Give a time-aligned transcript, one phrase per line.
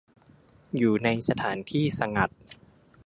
[0.77, 2.29] อยู่ในสถานที่สงัด